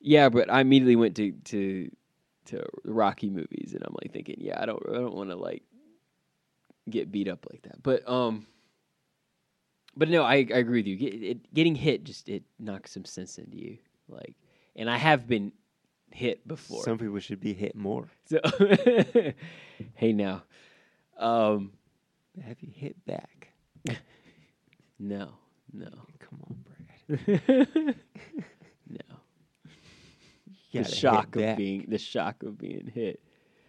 [0.00, 1.90] Yeah, but I immediately went to to
[2.46, 5.64] to Rocky movies, and I'm like thinking, yeah, I don't I don't want to like
[6.88, 7.82] get beat up like that.
[7.82, 8.46] But um,
[9.96, 10.96] but no, I I agree with you.
[10.96, 14.36] Get, it, getting hit just it knocks some sense into you, like,
[14.76, 15.52] and I have been
[16.10, 16.82] hit before.
[16.82, 18.08] Some people should be hit more.
[18.26, 18.40] So,
[19.94, 20.42] hey now,
[21.18, 21.72] um,
[22.44, 23.48] Have you hit back?
[24.98, 25.30] no,
[25.72, 27.68] no, Come on, Brad.
[28.88, 28.98] no.
[30.72, 31.56] The shock of back.
[31.56, 33.20] being the shock of being hit.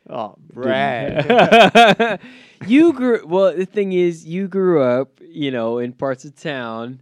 [0.10, 2.20] Oh, Brad.
[2.68, 3.56] you grew well.
[3.56, 7.02] The thing is, you grew up, you know, in parts of town.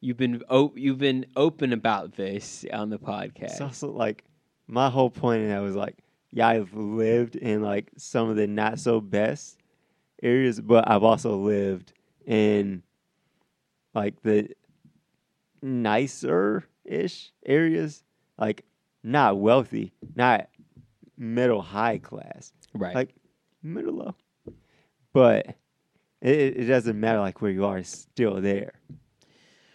[0.00, 3.42] You've been op- you've been open about this on the podcast.
[3.42, 4.24] it's also like
[4.66, 5.98] my whole point in that was like,
[6.30, 9.58] yeah, I've lived in like some of the not so best
[10.22, 11.92] areas, but I've also lived
[12.24, 12.82] in
[13.94, 14.48] like the
[15.60, 18.04] nicer ish areas,
[18.38, 18.64] like
[19.02, 20.48] not wealthy, not
[21.16, 22.94] middle high class, right.
[22.94, 23.14] like
[23.62, 24.14] middle low.
[25.12, 25.46] But
[26.22, 28.72] it, it it doesn't matter like where you are; it's still there.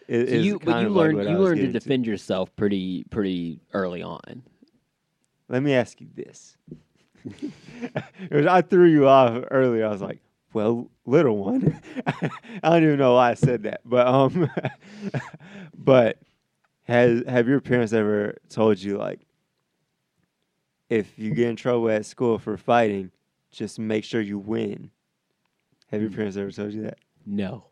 [0.08, 1.80] It- So you, but you like learned what you learned to getting to.
[1.80, 4.42] defend yourself pretty pretty early on.
[5.48, 6.56] Let me ask you this.
[8.32, 9.86] I threw you off earlier.
[9.86, 10.20] I was like,
[10.52, 11.80] well, little one.
[12.06, 12.30] I
[12.62, 13.80] don't even know why I said that.
[13.84, 14.50] But um
[15.76, 16.18] but
[16.84, 19.20] has have your parents ever told you like
[20.88, 23.10] if you get in trouble at school for fighting,
[23.50, 24.90] just make sure you win?
[25.90, 26.14] Have your Mm.
[26.16, 26.98] parents ever told you that?
[27.26, 27.66] No.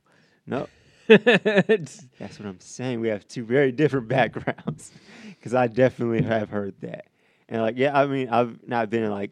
[0.47, 0.69] No.
[1.09, 3.01] It's- That's what I'm saying.
[3.01, 4.93] We have two very different backgrounds.
[5.39, 7.05] Because I definitely have heard that.
[7.51, 9.31] And like, yeah, I mean, I've not been in like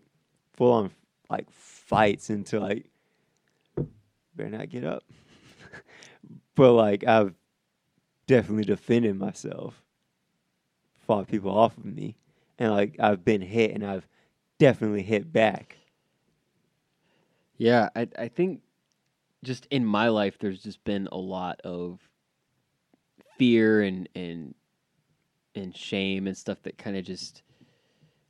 [0.53, 0.91] full on
[1.31, 2.85] like fights until like
[4.37, 5.05] better not get up.
[6.55, 7.33] but like, I've
[8.27, 9.83] definitely defended myself,
[11.07, 12.19] fought people off of me,
[12.59, 14.07] and like I've been hit and I've
[14.59, 15.79] definitely hit back.
[17.57, 18.61] Yeah, I I think
[19.45, 21.99] just in my life there's just been a lot of
[23.39, 24.55] fear and and
[25.55, 27.43] and shame and stuff that kind of just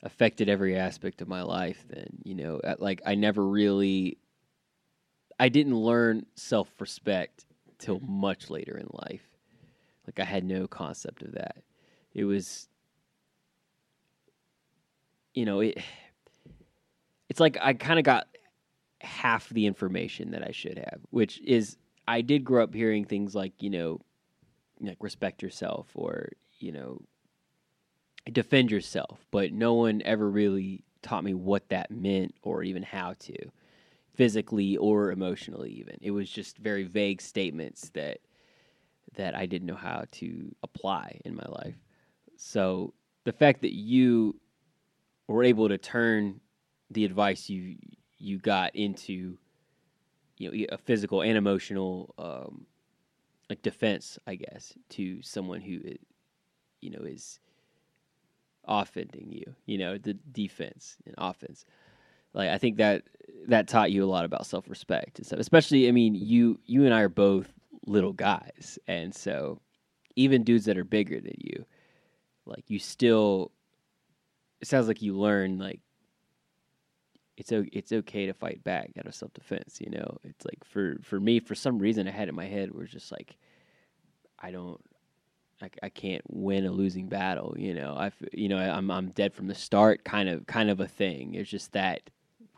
[0.03, 4.19] affected every aspect of my life then, you know, like I never really
[5.39, 7.45] I didn't learn self-respect
[7.79, 8.21] till mm-hmm.
[8.21, 9.27] much later in life.
[10.07, 11.57] Like I had no concept of that.
[12.15, 12.69] It was
[15.35, 15.79] you know, it
[17.29, 18.27] it's like I kind of got
[19.03, 23.35] half the information that I should have, which is I did grow up hearing things
[23.35, 24.01] like, you know,
[24.81, 27.01] like respect yourself or, you know,
[28.31, 33.15] defend yourself, but no one ever really taught me what that meant or even how
[33.19, 33.35] to
[34.15, 35.97] physically or emotionally even.
[36.01, 38.19] It was just very vague statements that
[39.15, 41.75] that I didn't know how to apply in my life.
[42.37, 44.41] So, the fact that you
[45.29, 46.41] were able to turn
[46.91, 47.77] the advice you
[48.23, 49.37] you got into
[50.39, 52.67] you know a physical and emotional um,
[53.51, 55.81] like defense, I guess, to someone who
[56.81, 57.41] you know is
[58.65, 59.55] offending you.
[59.67, 61.65] You know the defense and offense.
[62.33, 63.03] Like I think that
[63.49, 65.41] that taught you a lot about self respect and stuff.
[65.41, 67.53] Especially, I mean, you you and I are both
[67.87, 69.61] little guys, and so
[70.15, 71.65] even dudes that are bigger than you,
[72.47, 73.51] like you still.
[74.61, 75.81] It sounds like you learn like
[77.37, 79.79] it's o- it's okay to fight back out of self defense.
[79.81, 82.47] You know, it's like for for me, for some reason, I had it in my
[82.47, 83.37] head where it's just like,
[84.39, 84.81] I don't,
[85.61, 87.55] I, I can't win a losing battle.
[87.57, 90.81] You know, I you know I'm I'm dead from the start, kind of kind of
[90.81, 91.35] a thing.
[91.35, 92.03] It's just that.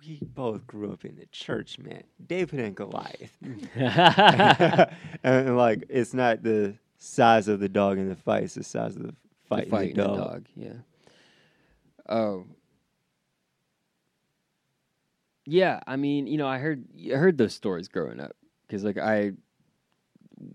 [0.00, 2.02] We both grew up in the church, man.
[2.26, 3.38] David and Goliath.
[5.24, 8.96] and, like it's not the size of the dog in the fight; it's the size
[8.96, 9.14] of the
[9.48, 10.18] fight in the fighting the dog.
[10.18, 10.46] dog.
[10.56, 10.72] Yeah.
[12.06, 12.44] Oh.
[15.46, 18.35] Yeah, I mean, you know, I heard I heard those stories growing up
[18.66, 19.33] because, like, I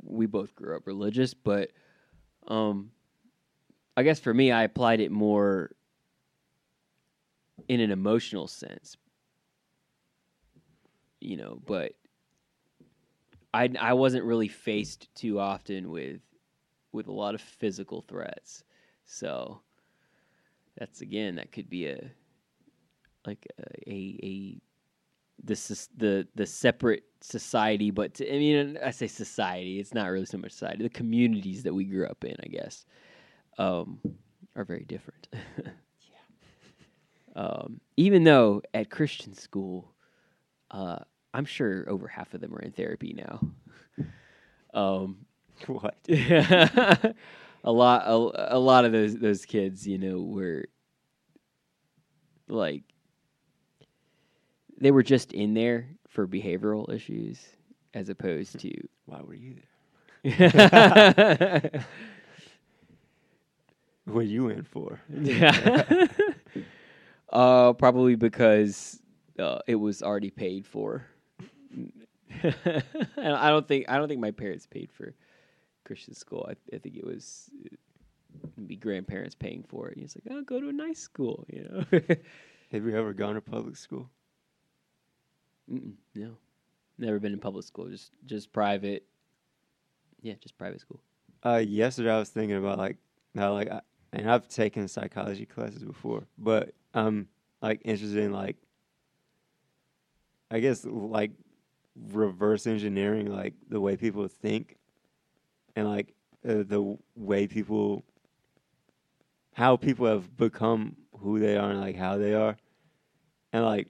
[0.03, 1.71] we both grew up religious, but
[2.47, 2.91] um,
[3.95, 5.71] I guess for me, I applied it more
[7.67, 8.97] in an emotional sense,
[11.21, 11.61] you know.
[11.65, 11.93] But
[13.53, 16.21] I I wasn't really faced too often with
[16.91, 18.63] with a lot of physical threats,
[19.05, 19.61] so
[20.77, 22.11] that's again that could be a
[23.25, 24.61] like a a, a
[25.43, 30.07] the is the the separate society, but to, I mean I say society, it's not
[30.07, 30.83] really so much society.
[30.83, 32.85] The communities that we grew up in, I guess,
[33.57, 33.99] um,
[34.55, 35.27] are very different.
[35.63, 35.71] yeah.
[37.35, 39.93] Um, even though at Christian school,
[40.71, 40.99] uh,
[41.33, 43.39] I'm sure over half of them are in therapy now.
[44.71, 45.25] Um,
[45.65, 45.95] what?
[46.09, 47.15] a
[47.63, 50.65] lot, a, a lot of those those kids, you know, were
[52.47, 52.83] like
[54.79, 57.39] they were just in there for behavioral issues
[57.93, 58.71] as opposed to
[59.05, 59.55] Why were you
[60.23, 61.85] there?
[64.05, 64.99] What are you in for?
[65.13, 66.07] yeah.
[67.31, 68.99] uh, probably because
[69.37, 71.05] uh, it was already paid for.
[73.17, 75.13] And I don't think I don't think my parents paid for
[75.83, 76.47] Christian school.
[76.49, 77.75] I, I think it was uh,
[78.55, 79.93] maybe grandparents paying for it.
[79.97, 81.99] And he's like, "Oh, go to a nice school," you know.
[82.71, 84.09] Have you ever gone to public school?
[85.71, 86.31] Mm-mm, no,
[86.97, 87.89] never been in public school.
[87.89, 89.03] Just just private.
[90.21, 91.01] Yeah, just private school.
[91.43, 92.97] Uh, yesterday I was thinking about like
[93.35, 97.27] how like I, and I've taken psychology classes before, but I'm
[97.61, 98.57] like interested in like
[100.51, 101.31] I guess like
[102.11, 104.77] reverse engineering like the way people think
[105.75, 106.13] and like
[106.47, 108.03] uh, the way people
[109.53, 112.55] how people have become who they are and like how they are
[113.51, 113.89] and like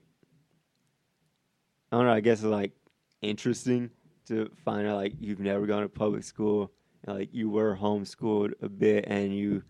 [1.92, 2.72] I don't know I guess it's like
[3.22, 3.90] interesting
[4.28, 6.72] to find out like you've never gone to public school
[7.06, 9.64] and like you were homeschooled a bit and you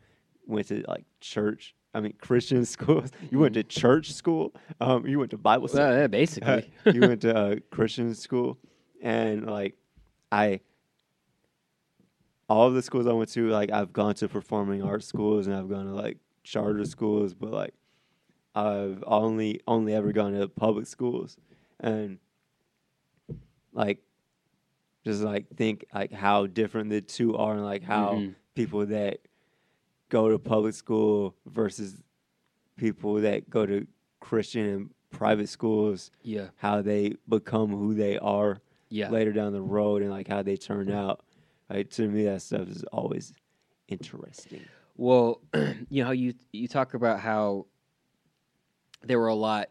[0.45, 3.10] went to like church I mean Christian schools.
[3.32, 4.53] You went to church school?
[4.82, 6.71] Um you went to Bible school Well, yeah, uh, basically.
[6.86, 8.58] you went to uh, Christian school,
[9.01, 9.75] and like
[10.32, 10.60] I,
[12.47, 15.55] all of the schools I went to, like I've gone to performing arts schools and
[15.55, 17.73] I've gone to like charter schools, but like
[18.55, 21.38] I've only only ever gone to public schools,
[21.80, 22.20] and
[23.74, 24.00] like
[25.06, 28.36] just like think like how different the two are, and like how Mhm.
[28.56, 29.20] people that
[30.10, 32.02] go to public school versus
[32.76, 33.88] people that go to
[34.20, 39.10] Christian and private schools yeah, how they become who they are yeah.
[39.10, 41.24] later down the road and like how they turn out.
[41.70, 43.34] Like to me, that stuff is always
[43.88, 44.65] interesting.
[44.96, 45.42] Well,
[45.89, 47.68] you know, you you talk about how
[49.04, 49.70] there were a lot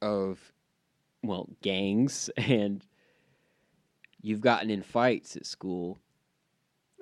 [0.00, 0.38] of
[1.22, 2.84] well gangs, and
[4.20, 5.98] you've gotten in fights at school.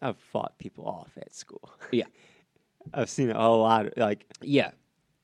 [0.03, 1.71] I've fought people off at school.
[1.91, 2.05] Yeah.
[2.95, 4.71] I've seen a lot of like Yeah.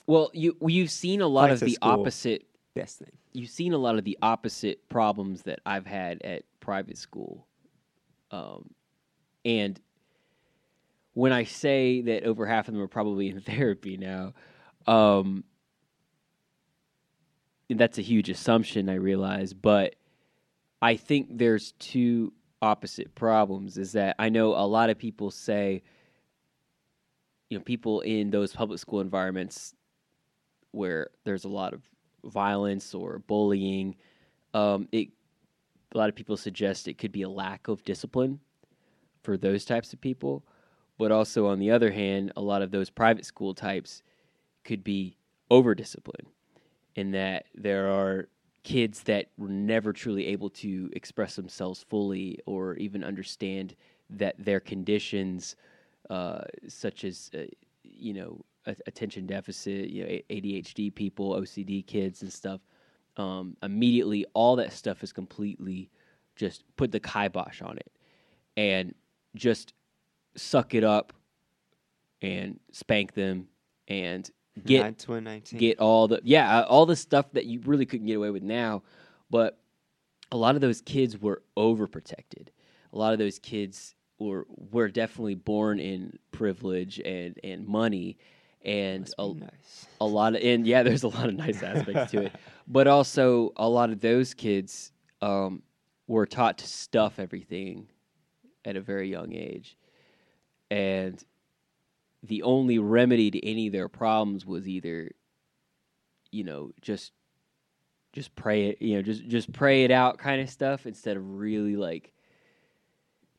[0.07, 1.91] Well, you you've seen a lot of the school.
[1.91, 2.47] opposite.
[2.75, 3.13] best thing.
[3.33, 7.47] You've seen a lot of the opposite problems that I've had at private school,
[8.31, 8.71] um,
[9.45, 9.81] and
[11.15, 14.35] when I say that over half of them are probably in therapy now,
[14.87, 15.45] um,
[17.69, 18.89] that's a huge assumption.
[18.89, 19.95] I realize, but
[20.81, 23.79] I think there's two opposite problems.
[23.79, 25.83] Is that I know a lot of people say,
[27.49, 29.75] you know, people in those public school environments
[30.73, 31.83] where there's a lot of
[32.25, 33.97] violence or bullying,
[34.55, 35.09] um, it
[35.95, 38.41] a lot of people suggest it could be a lack of discipline
[39.23, 40.43] for those types of people.
[40.99, 44.03] But also, on the other hand, a lot of those private school types
[44.65, 45.17] could be
[45.51, 46.27] over discipline
[46.97, 48.29] in that there are
[48.63, 53.75] kids that were never truly able to express themselves fully or even understand
[54.11, 55.57] that their conditions,
[56.11, 57.43] uh, such as, uh,
[57.83, 62.61] you know, a- attention deficit, you know, ADHD people, OCD kids, and stuff.
[63.17, 65.91] Um, immediately, all that stuff is completely
[66.37, 67.91] just put the kibosh on it,
[68.57, 68.95] and
[69.35, 69.75] just
[70.35, 71.13] suck it up,
[72.23, 73.49] and spank them,
[73.89, 74.31] and
[74.65, 75.59] get Nine to a nineteen.
[75.59, 78.43] get all the yeah uh, all the stuff that you really couldn't get away with
[78.43, 78.83] now
[79.31, 79.59] but
[80.31, 82.49] a lot of those kids were overprotected
[82.93, 88.19] a lot of those kids were were definitely born in privilege and and money
[88.65, 89.87] and a, nice.
[90.01, 92.33] a lot of and yeah there's a lot of nice aspects to it
[92.69, 95.63] but also a lot of those kids um,
[96.09, 97.87] were taught to stuff everything
[98.65, 99.77] at a very young age
[100.71, 101.25] and
[102.23, 105.11] the only remedy to any of their problems was either
[106.31, 107.13] you know just
[108.13, 111.39] just pray it you know just just pray it out kind of stuff instead of
[111.39, 112.13] really like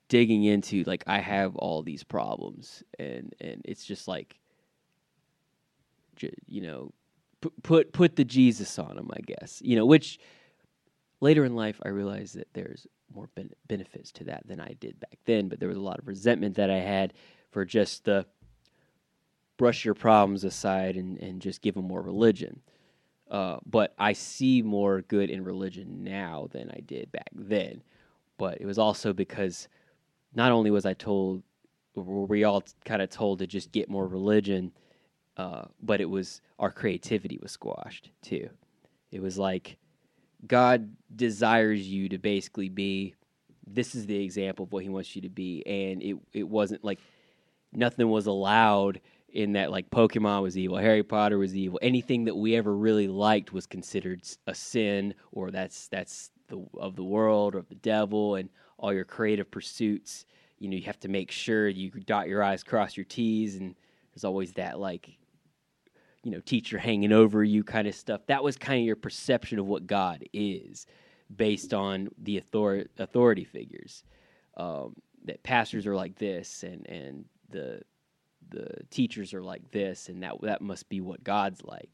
[0.10, 4.40] digging into like I have all these problems and and it's just like
[6.48, 6.94] you know
[7.42, 10.20] put put put the Jesus on them I guess you know which
[11.20, 15.00] later in life I realized that there's more ben- benefits to that than I did
[15.00, 17.14] back then but there was a lot of resentment that I had
[17.52, 18.26] for just the
[19.58, 22.62] brush your problems aside and, and just give them more religion.
[23.30, 27.82] Uh, but I see more good in religion now than I did back then.
[28.38, 29.68] But it was also because
[30.34, 31.44] not only was I told,
[31.96, 34.72] were we all kind of told to just get more religion,
[35.38, 38.50] uh, but it was our creativity was squashed too.
[39.12, 39.78] It was like
[40.46, 43.16] God desires you to basically be
[43.66, 46.84] this is the example of what he wants you to be, and it it wasn't
[46.84, 47.00] like
[47.72, 49.00] nothing was allowed
[49.34, 51.80] in that like Pokemon was evil, Harry Potter was evil.
[51.82, 56.96] Anything that we ever really liked was considered a sin, or that's that's the of
[56.96, 60.26] the world or of the devil, and all your creative pursuits.
[60.60, 63.76] You know, you have to make sure you dot your I's, cross your T's, and
[64.14, 65.18] there's always that like,
[66.24, 68.22] you know, teacher hanging over you kind of stuff.
[68.28, 70.86] That was kind of your perception of what God is,
[71.36, 74.04] based on the author- authority figures.
[74.56, 77.82] Um, that pastors are like this, and and the
[78.54, 81.90] the teachers are like this and that that must be what God's like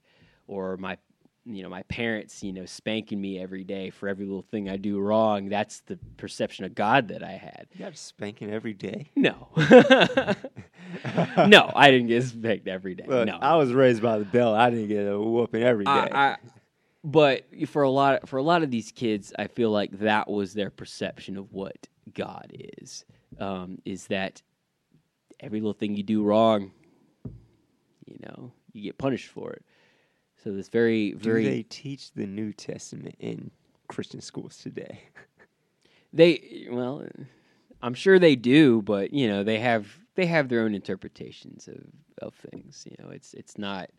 [0.47, 0.97] or my
[1.45, 4.77] you know my parents you know spanking me every day for every little thing I
[4.77, 9.09] do wrong that's the perception of God that I had You got spanking every day.
[9.15, 9.47] no
[11.47, 14.53] no I didn't get spanked every day Look, no I was raised by the bell.
[14.53, 15.91] I didn't get a whooping every day.
[15.91, 16.37] I, I,
[17.03, 20.53] but for a lot for a lot of these kids, I feel like that was
[20.53, 23.05] their perception of what God is.
[23.39, 24.41] Um, is that
[25.39, 26.71] every little thing you do wrong,
[28.05, 29.63] you know, you get punished for it.
[30.43, 31.43] So this very very.
[31.43, 33.51] Do they teach the New Testament in
[33.87, 35.01] Christian schools today?
[36.13, 37.05] they well,
[37.81, 41.83] I'm sure they do, but you know they have they have their own interpretations of
[42.21, 42.85] of things.
[42.89, 43.89] You know, it's it's not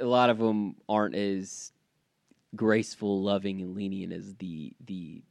[0.00, 1.72] a lot of them aren't as
[2.54, 5.22] graceful, loving, and lenient as the the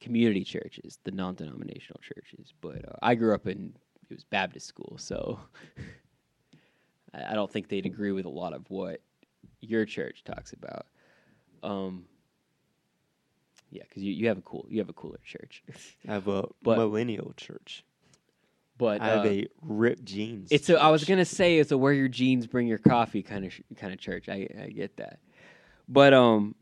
[0.00, 2.52] community churches, the non-denominational churches.
[2.60, 3.74] But uh, I grew up in
[4.10, 5.40] it was Baptist school, so
[7.14, 9.00] I, I don't think they'd agree with a lot of what
[9.60, 10.86] your church talks about.
[11.62, 12.04] Um,
[13.70, 15.64] yeah, because you, you have a cool you have a cooler church,
[16.08, 17.84] I have a But- millennial church.
[18.78, 20.48] but I have uh, a ripped jeans.
[20.52, 23.44] It's a, I was gonna say it's a wear your jeans, bring your coffee kind
[23.44, 24.28] of sh- kind of church.
[24.28, 25.18] I I get that,
[25.88, 26.54] but um,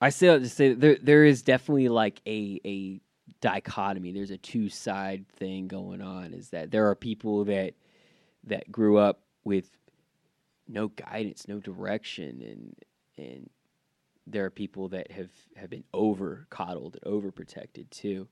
[0.00, 3.00] I still have to say there there is definitely like a a
[3.40, 4.12] dichotomy.
[4.12, 6.32] There's a two side thing going on.
[6.32, 7.74] Is that there are people that
[8.44, 9.70] that grew up with
[10.68, 12.76] no guidance, no direction, and
[13.18, 13.50] and
[14.26, 18.26] there are people that have have been over coddled and overprotected too.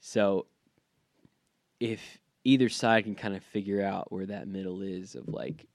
[0.00, 0.46] So
[1.80, 5.66] if either side can kind of figure out where that middle is of like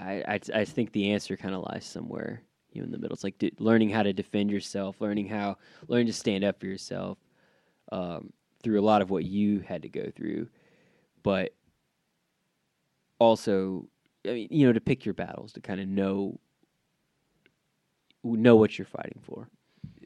[0.00, 2.42] I I, I think the answer kind of lies somewhere
[2.76, 3.14] you in the middle.
[3.14, 5.56] It's like d- learning how to defend yourself, learning how
[5.88, 7.18] learning to stand up for yourself
[7.92, 10.48] um, through a lot of what you had to go through,
[11.22, 11.54] but
[13.18, 13.88] also
[14.26, 16.38] I mean you know to pick your battles to kind of know
[18.24, 19.48] know what you're fighting for.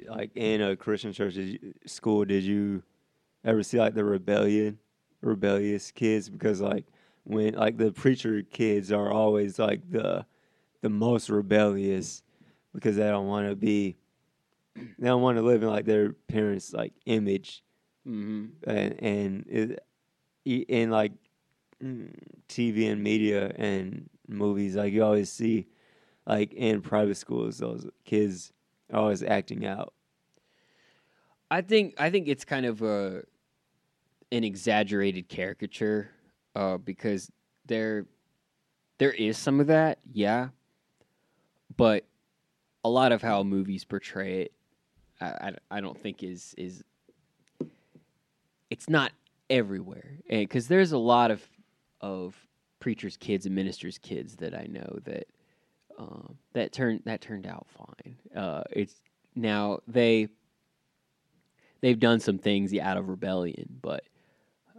[0.08, 2.24] like in a Christian church did you, school.
[2.24, 2.82] Did you
[3.44, 4.78] ever see like the rebellion,
[5.22, 6.28] rebellious kids?
[6.28, 6.86] Because like
[7.24, 10.26] when like the preacher kids are always like the
[10.82, 12.22] the most rebellious
[12.74, 13.96] because they don't want to be
[14.98, 17.62] they don't want to live in like their parents like image
[18.06, 18.70] Mm-hmm.
[18.70, 19.46] and and
[20.44, 21.12] it, like
[21.82, 22.12] mm,
[22.48, 25.66] TV and media and movies, like you always see,
[26.26, 28.52] like in private schools, those kids
[28.92, 29.92] are always acting out.
[31.50, 33.22] I think I think it's kind of a
[34.32, 36.10] an exaggerated caricature
[36.54, 37.30] uh, because
[37.66, 38.06] there
[38.98, 40.48] there is some of that, yeah,
[41.76, 42.06] but
[42.84, 44.52] a lot of how movies portray it,
[45.20, 46.84] I, I, I don't think is is
[48.70, 49.12] it's not
[49.48, 51.42] everywhere, because there's a lot of
[52.00, 52.36] of
[52.78, 55.26] preachers' kids and ministers' kids that I know that
[55.98, 58.16] um, that turned that turned out fine.
[58.34, 59.02] Uh, it's
[59.34, 60.28] now they
[61.80, 64.04] they've done some things out of rebellion, but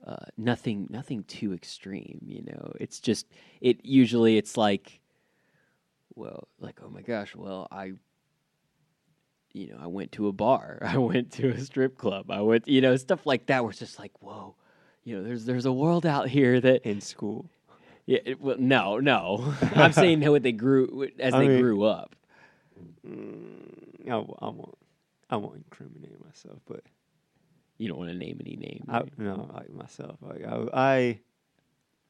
[0.07, 2.19] uh, nothing nothing too extreme.
[2.25, 3.27] You know, it's just
[3.59, 5.00] it usually it's like,
[6.15, 7.93] well, like oh my gosh, well I.
[9.53, 10.79] You know, I went to a bar.
[10.85, 12.31] I went to a strip club.
[12.31, 13.61] I went, you know, stuff like that.
[13.63, 14.55] Where it's just like, whoa,
[15.03, 17.49] you know, there's there's a world out here that in school.
[18.05, 19.53] yeah, it, well, no, no.
[19.75, 22.15] I'm saying what they grew as I they mean- grew up.
[23.05, 24.77] Mm, I, I won't.
[25.29, 26.83] I won't incriminate myself, but
[27.77, 28.85] You don't want to name any names.
[28.87, 29.19] I right?
[29.19, 30.17] no like myself.
[30.21, 31.19] Like I, I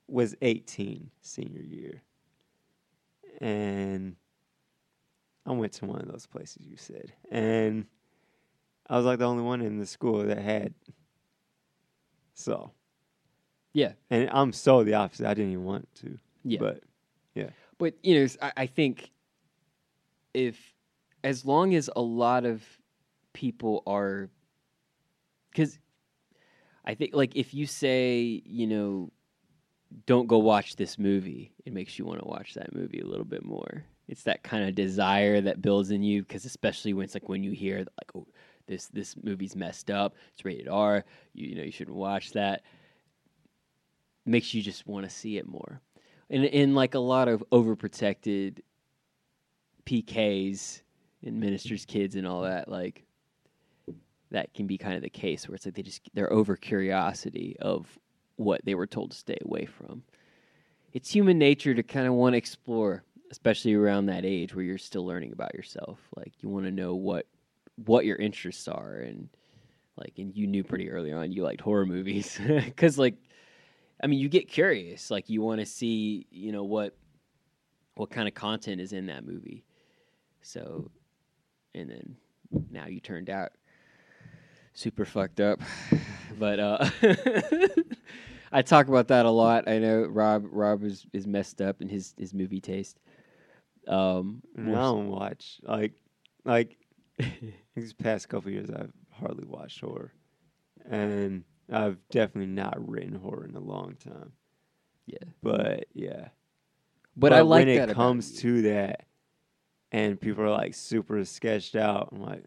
[0.07, 2.01] was 18 senior year,
[3.41, 4.15] and
[5.45, 7.87] I went to one of those places you said, and
[8.87, 10.73] I was like the only one in the school that had.
[12.35, 12.71] So
[13.73, 15.25] Yeah, and I'm so the opposite.
[15.27, 16.17] I didn't even want to.
[16.43, 16.59] yeah.
[16.59, 16.83] But
[17.33, 17.49] yeah.
[17.77, 19.09] But you know, I, I think
[20.33, 20.73] if
[21.23, 22.63] as long as a lot of
[23.33, 24.29] people are,
[25.51, 25.79] because
[26.85, 29.11] I think like if you say you know,
[30.05, 33.25] don't go watch this movie, it makes you want to watch that movie a little
[33.25, 33.83] bit more.
[34.07, 37.43] It's that kind of desire that builds in you because especially when it's like when
[37.43, 38.27] you hear like oh
[38.67, 40.15] this this movie's messed up.
[40.33, 41.03] It's rated R.
[41.33, 42.63] You, you know you shouldn't watch that.
[44.25, 45.81] Makes you just want to see it more.
[46.29, 48.59] And in like a lot of overprotected
[49.85, 50.81] PKs
[51.23, 53.05] and ministers' kids and all that, like
[54.31, 57.57] that can be kind of the case where it's like they just they're over curiosity
[57.59, 57.99] of
[58.41, 60.03] what they were told to stay away from.
[60.93, 64.77] It's human nature to kind of want to explore, especially around that age where you're
[64.77, 65.99] still learning about yourself.
[66.15, 67.27] Like you want to know what
[67.85, 69.29] what your interests are and
[69.97, 72.39] like and you knew pretty early on you liked horror movies
[72.75, 73.15] cuz like
[74.03, 76.95] I mean you get curious like you want to see, you know, what
[77.95, 79.63] what kind of content is in that movie.
[80.41, 80.91] So
[81.73, 82.17] and then
[82.69, 83.53] now you turned out
[84.73, 85.61] super fucked up.
[86.38, 86.89] But uh
[88.51, 89.67] I talk about that a lot.
[89.67, 92.99] I know Rob Rob is, is messed up in his, his movie taste.
[93.88, 95.93] Um I don't watch like
[96.45, 96.77] like
[97.75, 98.69] these past couple years.
[98.69, 100.13] I've hardly watched horror,
[100.89, 104.34] and I've definitely not written horror in a long time.
[105.05, 105.29] Yeah.
[105.41, 106.29] But yeah,
[107.15, 108.39] but, I like when it comes you.
[108.39, 109.05] to that,
[109.91, 112.09] and people are like super sketched out.
[112.11, 112.43] I'm like,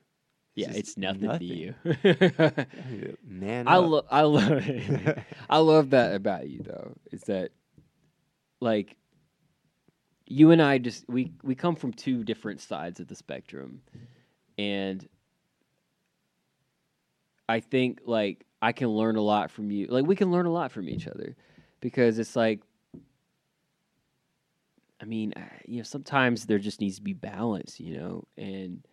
[0.54, 1.48] Yeah, just it's nothing, nothing.
[1.48, 1.74] to you.
[1.84, 4.68] I need to man I love I love
[5.50, 6.94] I love that about you though.
[7.10, 7.50] Is that
[8.60, 8.96] like
[10.26, 13.82] you and I just we we come from two different sides of the spectrum
[14.56, 15.06] and
[17.48, 19.88] I think like I can learn a lot from you.
[19.88, 21.36] Like we can learn a lot from each other
[21.80, 22.60] because it's like
[25.00, 28.86] I mean, uh, you know, sometimes there just needs to be balance, you know, and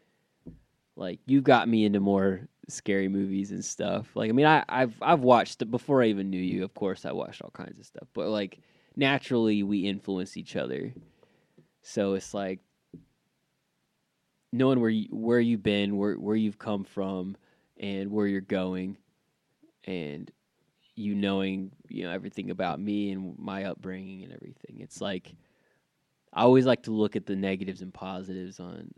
[1.02, 4.16] like you got me into more scary movies and stuff.
[4.16, 6.64] Like, I mean, I, I've I've watched before I even knew you.
[6.64, 8.60] Of course, I watched all kinds of stuff, but like
[8.96, 10.94] naturally, we influence each other.
[11.82, 12.60] So it's like
[14.54, 17.36] knowing where you, where you've been, where where you've come from,
[17.78, 18.96] and where you're going,
[19.86, 20.32] and
[20.96, 24.82] you knowing you know everything about me and my upbringing and everything.
[24.82, 25.34] It's like
[26.32, 28.92] I always like to look at the negatives and positives on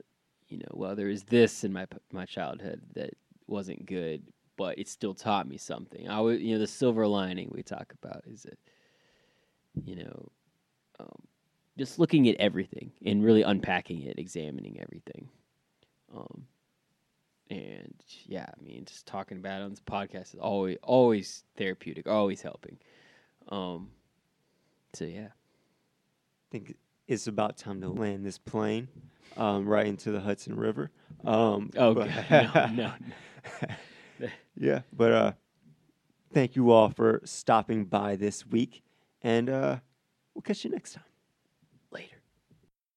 [0.54, 3.16] you know, well, there is this in my my childhood that
[3.48, 4.22] wasn't good,
[4.56, 6.08] but it still taught me something.
[6.08, 8.60] I was, you know, the silver lining we talk about is that,
[9.84, 10.32] you know,
[11.00, 11.24] um,
[11.76, 15.28] just looking at everything and really unpacking it, examining everything.
[16.16, 16.46] Um,
[17.50, 17.96] and
[18.28, 22.44] yeah, I mean, just talking about it on this podcast is always always therapeutic, always
[22.44, 22.78] helping.
[23.50, 23.90] Um,
[24.94, 25.30] so yeah,
[26.52, 26.76] think
[27.14, 28.88] it's about time to land this plane
[29.38, 30.92] um, right into the Hudson River.
[31.24, 32.94] Um, oh but- God, no,
[34.22, 35.32] no, yeah, but uh,
[36.34, 38.84] thank you all for stopping by this week,
[39.22, 39.78] and uh,
[40.34, 41.04] we'll catch you next time.